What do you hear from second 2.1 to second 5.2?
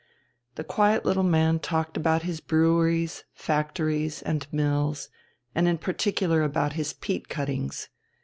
his breweries, factories, and mills,